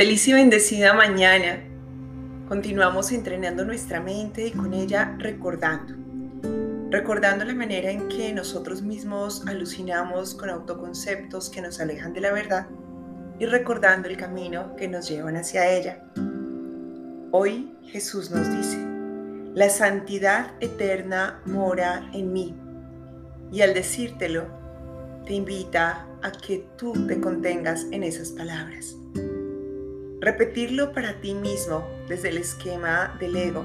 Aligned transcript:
Feliz 0.00 0.26
y 0.28 0.32
bendecida 0.32 0.94
mañana. 0.94 1.62
Continuamos 2.48 3.12
entrenando 3.12 3.66
nuestra 3.66 4.00
mente 4.00 4.46
y 4.46 4.50
con 4.50 4.72
ella 4.72 5.14
recordando. 5.18 5.92
Recordando 6.88 7.44
la 7.44 7.52
manera 7.52 7.90
en 7.90 8.08
que 8.08 8.32
nosotros 8.32 8.80
mismos 8.80 9.46
alucinamos 9.46 10.34
con 10.34 10.48
autoconceptos 10.48 11.50
que 11.50 11.60
nos 11.60 11.80
alejan 11.80 12.14
de 12.14 12.22
la 12.22 12.32
verdad 12.32 12.66
y 13.38 13.44
recordando 13.44 14.08
el 14.08 14.16
camino 14.16 14.74
que 14.74 14.88
nos 14.88 15.06
llevan 15.06 15.36
hacia 15.36 15.70
ella. 15.70 16.02
Hoy 17.30 17.76
Jesús 17.84 18.30
nos 18.30 18.48
dice, 18.56 18.78
la 19.52 19.68
santidad 19.68 20.52
eterna 20.60 21.42
mora 21.44 22.08
en 22.14 22.32
mí. 22.32 22.56
Y 23.52 23.60
al 23.60 23.74
decírtelo, 23.74 24.46
te 25.26 25.34
invita 25.34 26.06
a 26.22 26.32
que 26.32 26.66
tú 26.78 27.06
te 27.06 27.20
contengas 27.20 27.84
en 27.90 28.02
esas 28.02 28.30
palabras. 28.30 28.96
Repetirlo 30.20 30.92
para 30.92 31.18
ti 31.22 31.32
mismo 31.32 31.88
desde 32.06 32.28
el 32.28 32.36
esquema 32.36 33.16
del 33.18 33.34
ego 33.36 33.64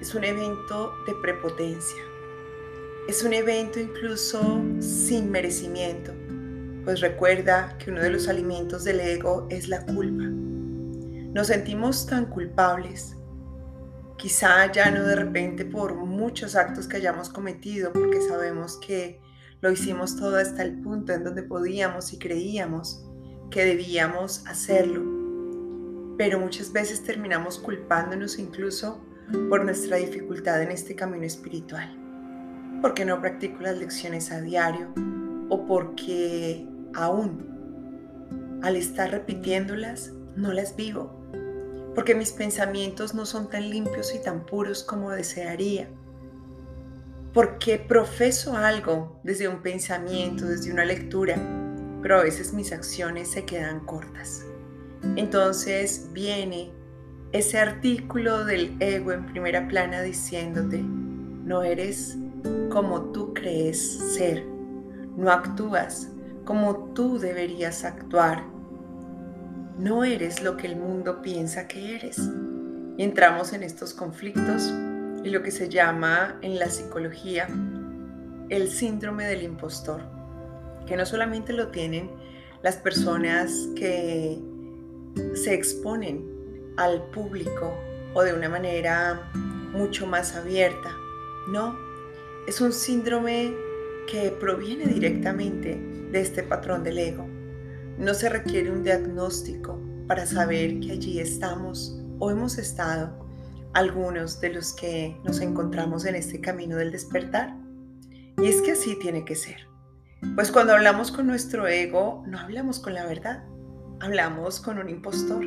es 0.00 0.12
un 0.12 0.24
evento 0.24 0.92
de 1.06 1.14
prepotencia. 1.22 2.02
Es 3.06 3.22
un 3.22 3.32
evento 3.32 3.78
incluso 3.78 4.60
sin 4.80 5.30
merecimiento, 5.30 6.12
pues 6.82 7.00
recuerda 7.00 7.78
que 7.78 7.92
uno 7.92 8.02
de 8.02 8.10
los 8.10 8.26
alimentos 8.26 8.82
del 8.82 8.98
ego 8.98 9.46
es 9.50 9.68
la 9.68 9.86
culpa. 9.86 10.24
Nos 11.32 11.46
sentimos 11.46 12.06
tan 12.06 12.26
culpables, 12.26 13.14
quizá 14.16 14.72
ya 14.72 14.90
no 14.90 15.04
de 15.04 15.14
repente 15.14 15.64
por 15.64 15.94
muchos 15.94 16.56
actos 16.56 16.88
que 16.88 16.96
hayamos 16.96 17.28
cometido, 17.28 17.92
porque 17.92 18.20
sabemos 18.20 18.78
que 18.78 19.20
lo 19.60 19.70
hicimos 19.70 20.16
todo 20.16 20.38
hasta 20.38 20.64
el 20.64 20.80
punto 20.80 21.12
en 21.12 21.22
donde 21.22 21.44
podíamos 21.44 22.12
y 22.12 22.18
creíamos 22.18 23.04
que 23.52 23.64
debíamos 23.64 24.44
hacerlo 24.48 25.17
pero 26.18 26.40
muchas 26.40 26.72
veces 26.72 27.02
terminamos 27.04 27.58
culpándonos 27.58 28.38
incluso 28.40 29.00
por 29.48 29.64
nuestra 29.64 29.98
dificultad 29.98 30.60
en 30.60 30.72
este 30.72 30.96
camino 30.96 31.24
espiritual, 31.24 31.96
porque 32.82 33.04
no 33.04 33.20
practico 33.20 33.62
las 33.62 33.78
lecciones 33.78 34.32
a 34.32 34.40
diario 34.40 34.92
o 35.48 35.64
porque 35.64 36.66
aún 36.94 38.58
al 38.62 38.74
estar 38.74 39.12
repitiéndolas 39.12 40.12
no 40.34 40.52
las 40.52 40.74
vivo, 40.74 41.14
porque 41.94 42.16
mis 42.16 42.32
pensamientos 42.32 43.14
no 43.14 43.24
son 43.24 43.48
tan 43.48 43.70
limpios 43.70 44.12
y 44.12 44.20
tan 44.20 44.44
puros 44.44 44.82
como 44.82 45.10
desearía, 45.10 45.88
porque 47.32 47.78
profeso 47.78 48.56
algo 48.56 49.20
desde 49.22 49.46
un 49.46 49.62
pensamiento, 49.62 50.46
desde 50.46 50.72
una 50.72 50.84
lectura, 50.84 51.36
pero 52.02 52.18
a 52.18 52.24
veces 52.24 52.52
mis 52.52 52.72
acciones 52.72 53.30
se 53.30 53.44
quedan 53.44 53.80
cortas. 53.80 54.44
Entonces 55.16 56.10
viene 56.12 56.72
ese 57.32 57.58
artículo 57.58 58.44
del 58.44 58.76
ego 58.80 59.12
en 59.12 59.26
primera 59.26 59.68
plana 59.68 60.02
diciéndote, 60.02 60.82
no 60.82 61.62
eres 61.62 62.16
como 62.70 63.12
tú 63.12 63.34
crees 63.34 63.78
ser, 64.14 64.44
no 65.16 65.30
actúas 65.30 66.10
como 66.44 66.92
tú 66.94 67.18
deberías 67.18 67.84
actuar, 67.84 68.44
no 69.78 70.04
eres 70.04 70.42
lo 70.42 70.56
que 70.56 70.66
el 70.66 70.76
mundo 70.76 71.20
piensa 71.20 71.68
que 71.68 71.96
eres. 71.96 72.18
Entramos 72.96 73.52
en 73.52 73.62
estos 73.62 73.92
conflictos 73.92 74.72
y 75.22 75.28
lo 75.28 75.42
que 75.42 75.50
se 75.50 75.68
llama 75.68 76.38
en 76.42 76.58
la 76.58 76.68
psicología 76.68 77.46
el 78.48 78.68
síndrome 78.68 79.26
del 79.26 79.42
impostor, 79.42 80.00
que 80.86 80.96
no 80.96 81.04
solamente 81.04 81.52
lo 81.52 81.68
tienen 81.68 82.10
las 82.62 82.76
personas 82.76 83.52
que 83.76 84.38
se 85.34 85.54
exponen 85.54 86.24
al 86.76 87.02
público 87.10 87.76
o 88.14 88.22
de 88.22 88.32
una 88.32 88.48
manera 88.48 89.30
mucho 89.72 90.06
más 90.06 90.34
abierta. 90.34 90.92
No, 91.48 91.76
es 92.46 92.60
un 92.60 92.72
síndrome 92.72 93.54
que 94.10 94.30
proviene 94.30 94.86
directamente 94.86 95.78
de 96.10 96.20
este 96.20 96.42
patrón 96.42 96.82
del 96.82 96.98
ego. 96.98 97.26
No 97.98 98.14
se 98.14 98.28
requiere 98.28 98.70
un 98.70 98.82
diagnóstico 98.82 99.80
para 100.06 100.26
saber 100.26 100.80
que 100.80 100.92
allí 100.92 101.20
estamos 101.20 102.00
o 102.18 102.30
hemos 102.30 102.58
estado 102.58 103.26
algunos 103.74 104.40
de 104.40 104.50
los 104.54 104.72
que 104.72 105.16
nos 105.24 105.40
encontramos 105.40 106.04
en 106.06 106.14
este 106.14 106.40
camino 106.40 106.76
del 106.76 106.90
despertar. 106.90 107.54
Y 108.38 108.46
es 108.46 108.62
que 108.62 108.72
así 108.72 108.98
tiene 108.98 109.24
que 109.24 109.34
ser. 109.34 109.68
Pues 110.34 110.50
cuando 110.50 110.72
hablamos 110.72 111.12
con 111.12 111.26
nuestro 111.26 111.66
ego, 111.68 112.24
no 112.26 112.38
hablamos 112.38 112.80
con 112.80 112.94
la 112.94 113.04
verdad, 113.04 113.44
hablamos 114.00 114.60
con 114.60 114.78
un 114.78 114.88
impostor. 114.88 115.44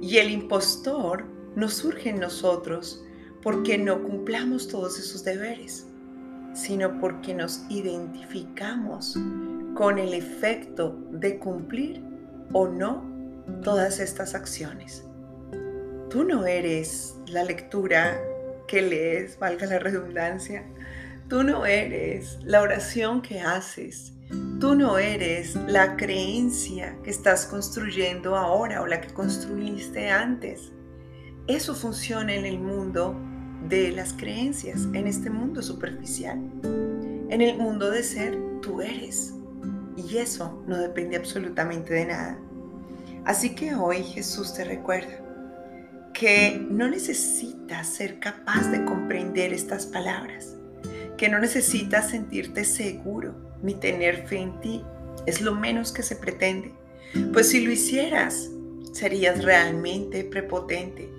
Y 0.00 0.18
el 0.18 0.30
impostor 0.30 1.24
no 1.56 1.68
surge 1.68 2.10
en 2.10 2.20
nosotros 2.20 3.04
porque 3.42 3.78
no 3.78 4.02
cumplamos 4.02 4.68
todos 4.68 4.98
esos 4.98 5.24
deberes, 5.24 5.86
sino 6.54 6.98
porque 6.98 7.34
nos 7.34 7.62
identificamos 7.68 9.18
con 9.74 9.98
el 9.98 10.14
efecto 10.14 10.98
de 11.10 11.38
cumplir 11.38 12.02
o 12.52 12.68
no 12.68 13.04
todas 13.62 14.00
estas 14.00 14.34
acciones. 14.34 15.04
Tú 16.10 16.24
no 16.24 16.46
eres 16.46 17.16
la 17.26 17.44
lectura 17.44 18.18
que 18.66 18.82
lees, 18.82 19.38
valga 19.38 19.66
la 19.66 19.78
redundancia. 19.78 20.64
Tú 21.28 21.42
no 21.42 21.66
eres 21.66 22.38
la 22.42 22.62
oración 22.62 23.20
que 23.20 23.40
haces. 23.40 24.13
Tú 24.64 24.74
no 24.74 24.96
eres 24.96 25.56
la 25.66 25.94
creencia 25.94 26.96
que 27.04 27.10
estás 27.10 27.44
construyendo 27.44 28.34
ahora 28.34 28.80
o 28.80 28.86
la 28.86 28.98
que 28.98 29.12
construiste 29.12 30.08
antes. 30.08 30.72
Eso 31.46 31.74
funciona 31.74 32.32
en 32.32 32.46
el 32.46 32.58
mundo 32.58 33.14
de 33.68 33.92
las 33.92 34.14
creencias, 34.14 34.88
en 34.94 35.06
este 35.06 35.28
mundo 35.28 35.60
superficial. 35.60 36.38
En 37.28 37.42
el 37.42 37.58
mundo 37.58 37.90
de 37.90 38.02
ser, 38.02 38.38
tú 38.62 38.80
eres. 38.80 39.34
Y 39.98 40.16
eso 40.16 40.64
no 40.66 40.78
depende 40.78 41.18
absolutamente 41.18 41.92
de 41.92 42.06
nada. 42.06 42.38
Así 43.26 43.54
que 43.54 43.74
hoy 43.74 44.02
Jesús 44.02 44.54
te 44.54 44.64
recuerda 44.64 45.20
que 46.14 46.66
no 46.70 46.88
necesitas 46.88 47.86
ser 47.86 48.18
capaz 48.18 48.70
de 48.70 48.82
comprender 48.86 49.52
estas 49.52 49.84
palabras, 49.84 50.56
que 51.18 51.28
no 51.28 51.38
necesitas 51.38 52.08
sentirte 52.08 52.64
seguro 52.64 53.52
ni 53.64 53.74
tener 53.74 54.28
fe 54.28 54.36
en 54.36 54.60
ti. 54.60 54.84
Es 55.26 55.40
lo 55.40 55.54
menos 55.54 55.90
que 55.90 56.02
se 56.02 56.16
pretende. 56.16 56.72
Pues 57.32 57.48
si 57.48 57.64
lo 57.64 57.72
hicieras, 57.72 58.50
serías 58.92 59.42
realmente 59.42 60.24
prepotente. 60.24 61.10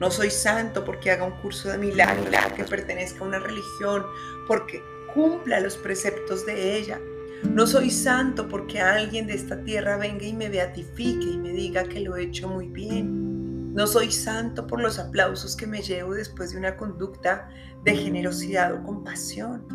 No 0.00 0.10
soy 0.10 0.30
santo 0.30 0.84
porque 0.84 1.10
haga 1.10 1.24
un 1.24 1.40
curso 1.40 1.68
de 1.68 1.78
milagro, 1.78 2.24
que 2.56 2.64
pertenezca 2.64 3.20
a 3.20 3.28
una 3.28 3.38
religión, 3.38 4.04
porque 4.46 4.82
cumpla 5.14 5.60
los 5.60 5.76
preceptos 5.76 6.44
de 6.44 6.76
ella. 6.76 7.00
No 7.42 7.66
soy 7.66 7.90
santo 7.90 8.48
porque 8.48 8.80
alguien 8.80 9.26
de 9.26 9.34
esta 9.34 9.62
tierra 9.64 9.96
venga 9.96 10.24
y 10.24 10.32
me 10.32 10.48
beatifique 10.48 11.24
y 11.24 11.38
me 11.38 11.50
diga 11.50 11.84
que 11.84 12.00
lo 12.00 12.16
he 12.16 12.24
hecho 12.24 12.48
muy 12.48 12.68
bien. 12.68 13.72
No 13.74 13.86
soy 13.86 14.10
santo 14.10 14.66
por 14.66 14.80
los 14.80 14.98
aplausos 14.98 15.56
que 15.56 15.66
me 15.66 15.82
llevo 15.82 16.14
después 16.14 16.52
de 16.52 16.58
una 16.58 16.76
conducta 16.76 17.48
de 17.84 17.96
generosidad 17.96 18.74
o 18.74 18.82
compasión. 18.82 19.66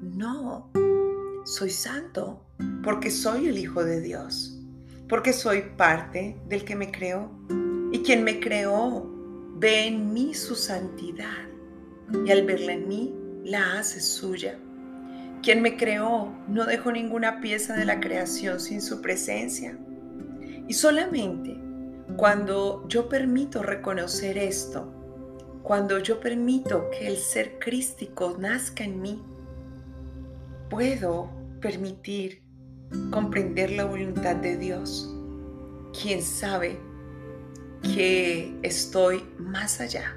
No, 0.00 0.70
soy 1.44 1.70
santo 1.70 2.44
porque 2.82 3.10
soy 3.10 3.48
el 3.48 3.58
Hijo 3.58 3.84
de 3.84 4.00
Dios, 4.00 4.58
porque 5.08 5.32
soy 5.32 5.62
parte 5.76 6.36
del 6.48 6.64
que 6.64 6.76
me 6.76 6.90
creó. 6.90 7.30
Y 7.92 8.00
quien 8.00 8.24
me 8.24 8.40
creó 8.40 9.10
ve 9.56 9.86
en 9.86 10.12
mí 10.12 10.34
su 10.34 10.54
santidad 10.54 11.48
y 12.24 12.30
al 12.30 12.44
verla 12.44 12.72
en 12.72 12.88
mí 12.88 13.14
la 13.44 13.78
hace 13.78 14.00
suya. 14.00 14.58
Quien 15.42 15.60
me 15.60 15.76
creó 15.76 16.32
no 16.48 16.64
dejó 16.64 16.92
ninguna 16.92 17.40
pieza 17.40 17.74
de 17.74 17.84
la 17.84 18.00
creación 18.00 18.60
sin 18.60 18.80
su 18.80 19.00
presencia. 19.02 19.76
Y 20.68 20.74
solamente 20.74 21.60
cuando 22.16 22.86
yo 22.88 23.08
permito 23.08 23.62
reconocer 23.62 24.38
esto, 24.38 24.92
cuando 25.62 25.98
yo 25.98 26.20
permito 26.20 26.90
que 26.90 27.06
el 27.06 27.16
ser 27.16 27.58
crístico 27.58 28.36
nazca 28.38 28.84
en 28.84 29.00
mí, 29.00 29.22
puedo 30.68 31.41
permitir 31.62 32.42
comprender 33.10 33.70
la 33.70 33.86
voluntad 33.86 34.36
de 34.36 34.58
Dios, 34.58 35.10
quien 35.98 36.20
sabe 36.20 36.78
que 37.94 38.54
estoy 38.62 39.24
más 39.38 39.80
allá 39.80 40.14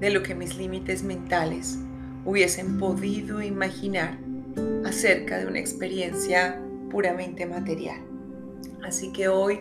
de 0.00 0.10
lo 0.10 0.22
que 0.22 0.34
mis 0.34 0.56
límites 0.56 1.02
mentales 1.02 1.78
hubiesen 2.24 2.78
podido 2.78 3.42
imaginar 3.42 4.18
acerca 4.84 5.38
de 5.38 5.46
una 5.46 5.58
experiencia 5.58 6.60
puramente 6.90 7.44
material. 7.44 8.00
Así 8.82 9.12
que 9.12 9.28
hoy 9.28 9.60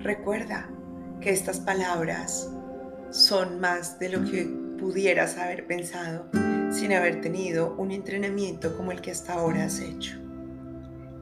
recuerda 0.00 0.68
que 1.20 1.30
estas 1.30 1.60
palabras 1.60 2.50
son 3.10 3.60
más 3.60 3.98
de 3.98 4.08
lo 4.08 4.24
que 4.24 4.48
pudieras 4.78 5.36
haber 5.36 5.66
pensado 5.66 6.26
sin 6.72 6.92
haber 6.92 7.20
tenido 7.20 7.74
un 7.76 7.90
entrenamiento 7.90 8.76
como 8.76 8.92
el 8.92 9.00
que 9.00 9.10
hasta 9.10 9.34
ahora 9.34 9.64
has 9.64 9.80
hecho. 9.80 10.29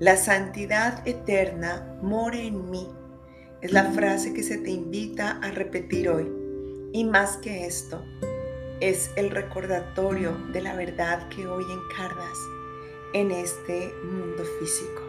La 0.00 0.16
santidad 0.16 1.06
eterna 1.08 1.98
mora 2.02 2.38
en 2.38 2.70
mí 2.70 2.86
es 3.60 3.72
la 3.72 3.84
frase 3.90 4.32
que 4.32 4.44
se 4.44 4.58
te 4.58 4.70
invita 4.70 5.40
a 5.42 5.50
repetir 5.50 6.08
hoy. 6.08 6.30
Y 6.92 7.02
más 7.02 7.36
que 7.38 7.66
esto, 7.66 8.04
es 8.80 9.10
el 9.16 9.30
recordatorio 9.30 10.36
de 10.52 10.60
la 10.60 10.76
verdad 10.76 11.28
que 11.30 11.48
hoy 11.48 11.64
encarnas 11.64 12.38
en 13.12 13.32
este 13.32 13.92
mundo 14.04 14.44
físico. 14.60 15.02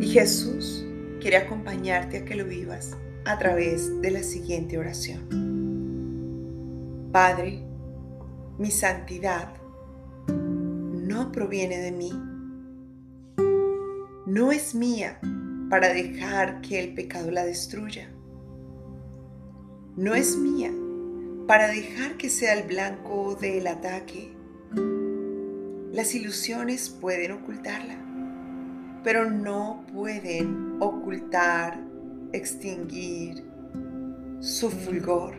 Y 0.00 0.06
Jesús 0.06 0.86
quiere 1.20 1.38
acompañarte 1.38 2.18
a 2.18 2.24
que 2.24 2.36
lo 2.36 2.44
vivas 2.44 2.96
a 3.24 3.36
través 3.40 4.00
de 4.02 4.12
la 4.12 4.22
siguiente 4.22 4.78
oración. 4.78 5.26
Padre, 7.10 7.60
mi 8.56 8.70
santidad 8.70 9.54
no 10.28 11.32
proviene 11.32 11.78
de 11.78 11.90
mí. 11.90 12.31
No 14.26 14.52
es 14.52 14.72
mía 14.76 15.18
para 15.68 15.92
dejar 15.92 16.60
que 16.60 16.78
el 16.78 16.94
pecado 16.94 17.32
la 17.32 17.44
destruya. 17.44 18.08
No 19.96 20.14
es 20.14 20.36
mía 20.36 20.70
para 21.48 21.66
dejar 21.66 22.16
que 22.18 22.30
sea 22.30 22.54
el 22.54 22.68
blanco 22.68 23.34
del 23.34 23.66
ataque. 23.66 24.32
Las 25.90 26.14
ilusiones 26.14 26.88
pueden 26.88 27.32
ocultarla, 27.32 27.96
pero 29.02 29.28
no 29.28 29.84
pueden 29.92 30.76
ocultar, 30.78 31.82
extinguir 32.32 33.42
su 34.38 34.70
fulgor, 34.70 35.34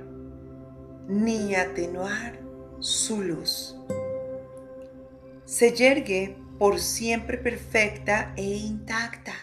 ni 1.07 1.56
atenuar 1.56 2.38
su 2.80 3.21
luz. 3.21 3.77
Se 5.45 5.71
yergue 5.71 6.43
por 6.63 6.80
siempre 6.80 7.38
perfecta 7.38 8.31
e 8.38 8.56
intacta. 8.56 9.33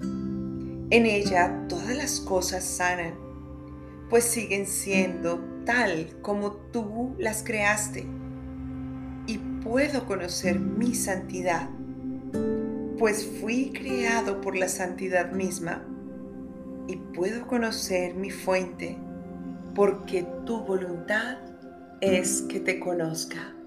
En 0.00 1.04
ella 1.04 1.66
todas 1.68 1.94
las 1.94 2.20
cosas 2.20 2.64
sanan, 2.64 3.18
pues 4.08 4.24
siguen 4.24 4.66
siendo 4.66 5.44
tal 5.66 6.08
como 6.22 6.52
tú 6.52 7.14
las 7.18 7.42
creaste. 7.42 8.06
Y 9.26 9.36
puedo 9.62 10.06
conocer 10.06 10.58
mi 10.58 10.94
santidad, 10.94 11.68
pues 12.98 13.30
fui 13.42 13.70
creado 13.70 14.40
por 14.40 14.56
la 14.56 14.68
santidad 14.68 15.32
misma. 15.32 15.86
Y 16.86 16.96
puedo 16.96 17.46
conocer 17.46 18.14
mi 18.14 18.30
fuente, 18.30 18.96
porque 19.74 20.26
tu 20.46 20.64
voluntad 20.64 21.36
es 22.00 22.40
que 22.48 22.58
te 22.58 22.80
conozca. 22.80 23.57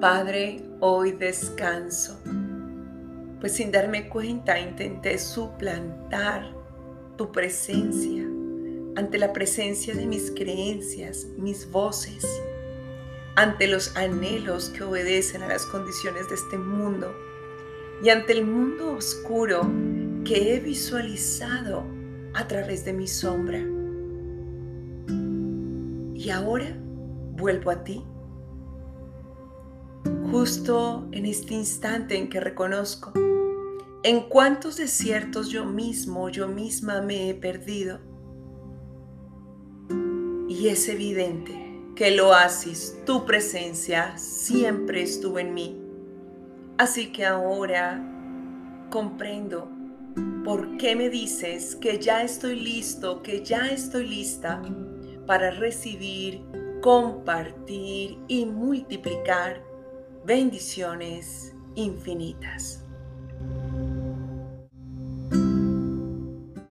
Padre, 0.00 0.62
hoy 0.80 1.12
descanso, 1.12 2.20
pues 3.40 3.54
sin 3.54 3.72
darme 3.72 4.10
cuenta 4.10 4.60
intenté 4.60 5.16
suplantar 5.18 6.52
tu 7.16 7.32
presencia 7.32 8.22
ante 8.94 9.16
la 9.16 9.32
presencia 9.32 9.94
de 9.94 10.04
mis 10.04 10.30
creencias, 10.30 11.26
mis 11.38 11.70
voces, 11.70 12.26
ante 13.36 13.68
los 13.68 13.96
anhelos 13.96 14.68
que 14.68 14.84
obedecen 14.84 15.42
a 15.42 15.48
las 15.48 15.64
condiciones 15.64 16.28
de 16.28 16.34
este 16.34 16.58
mundo 16.58 17.14
y 18.02 18.10
ante 18.10 18.34
el 18.34 18.44
mundo 18.44 18.96
oscuro 18.96 19.62
que 20.26 20.54
he 20.54 20.60
visualizado 20.60 21.84
a 22.34 22.46
través 22.46 22.84
de 22.84 22.92
mi 22.92 23.06
sombra. 23.06 23.60
Y 26.14 26.28
ahora 26.28 26.76
vuelvo 27.36 27.70
a 27.70 27.82
ti, 27.82 28.04
justo 30.38 31.08
en 31.12 31.24
este 31.24 31.54
instante 31.54 32.14
en 32.14 32.28
que 32.28 32.40
reconozco 32.40 33.10
en 34.02 34.28
cuántos 34.28 34.76
desiertos 34.76 35.48
yo 35.48 35.64
mismo, 35.64 36.28
yo 36.28 36.46
misma 36.46 37.00
me 37.00 37.30
he 37.30 37.34
perdido 37.34 38.00
y 40.46 40.68
es 40.68 40.90
evidente 40.90 41.80
que 41.94 42.08
el 42.08 42.20
oasis, 42.20 42.98
tu 43.06 43.24
presencia, 43.24 44.18
siempre 44.18 45.00
estuvo 45.00 45.38
en 45.38 45.54
mí. 45.54 45.80
Así 46.76 47.12
que 47.12 47.24
ahora 47.24 48.06
comprendo 48.90 49.70
por 50.44 50.76
qué 50.76 50.96
me 50.96 51.08
dices 51.08 51.76
que 51.76 51.98
ya 51.98 52.22
estoy 52.22 52.60
listo, 52.60 53.22
que 53.22 53.42
ya 53.42 53.68
estoy 53.68 54.06
lista 54.06 54.60
para 55.26 55.50
recibir, 55.50 56.42
compartir 56.82 58.18
y 58.28 58.44
multiplicar 58.44 59.65
bendiciones 60.26 61.54
infinitas. 61.76 62.85